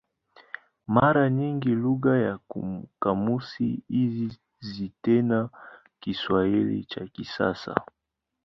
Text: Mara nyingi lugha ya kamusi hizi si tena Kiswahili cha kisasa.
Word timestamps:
Mara 0.95 1.25
nyingi 1.29 1.69
lugha 1.75 2.17
ya 2.17 2.37
kamusi 3.01 3.83
hizi 3.87 4.39
si 4.59 4.91
tena 5.01 5.49
Kiswahili 5.99 6.83
cha 6.85 7.05
kisasa. 7.07 7.75